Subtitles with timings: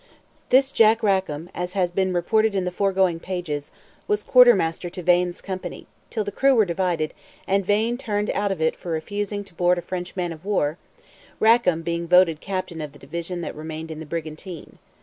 [0.49, 3.71] This John Rackam, as has been reported in the foregoing pages,
[4.07, 7.13] was quarter master to Vane's company, till the crew were divided,
[7.45, 10.79] and Vane turned out of it for refusing to board a French man of war,
[11.39, 14.79] Rackam being voted captain of the division that remained in the brigantine.